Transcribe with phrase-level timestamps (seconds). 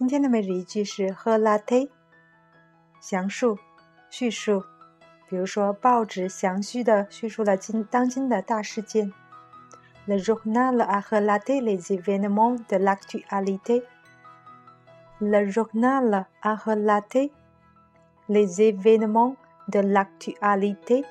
[0.00, 1.90] 今天的每日一句是 “relater”，
[3.02, 3.58] 详述、
[4.08, 4.64] 叙述。
[5.28, 9.12] 比如说，报纸详细的叙述了今当今的大事件。
[10.06, 13.82] Le journal a relaté les événements de l'actualité.
[15.18, 17.30] Le journal a relaté
[18.26, 19.36] les événements
[19.68, 21.04] de l'actualité.